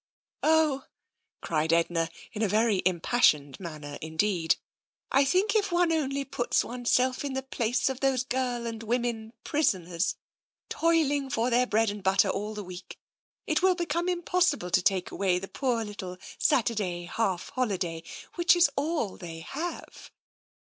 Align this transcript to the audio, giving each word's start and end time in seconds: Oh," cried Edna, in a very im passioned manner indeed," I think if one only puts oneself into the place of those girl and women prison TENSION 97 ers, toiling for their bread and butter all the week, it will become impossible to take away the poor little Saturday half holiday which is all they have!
Oh," 0.41 0.85
cried 1.43 1.71
Edna, 1.71 2.09
in 2.33 2.41
a 2.41 2.47
very 2.47 2.77
im 2.77 3.01
passioned 3.01 3.59
manner 3.59 3.99
indeed," 4.01 4.55
I 5.11 5.23
think 5.23 5.55
if 5.55 5.71
one 5.71 5.91
only 5.91 6.25
puts 6.25 6.65
oneself 6.65 7.23
into 7.23 7.39
the 7.41 7.45
place 7.47 7.87
of 7.87 7.99
those 7.99 8.23
girl 8.23 8.65
and 8.65 8.81
women 8.81 9.31
prison 9.43 9.83
TENSION 9.83 9.89
97 9.89 9.93
ers, 9.99 10.15
toiling 10.69 11.29
for 11.29 11.51
their 11.51 11.67
bread 11.67 11.91
and 11.91 12.01
butter 12.01 12.29
all 12.29 12.55
the 12.55 12.63
week, 12.63 12.97
it 13.45 13.61
will 13.61 13.75
become 13.75 14.09
impossible 14.09 14.71
to 14.71 14.81
take 14.81 15.11
away 15.11 15.37
the 15.37 15.47
poor 15.47 15.85
little 15.85 16.17
Saturday 16.39 17.03
half 17.05 17.49
holiday 17.49 18.01
which 18.33 18.55
is 18.55 18.71
all 18.75 19.17
they 19.17 19.41
have! 19.41 20.09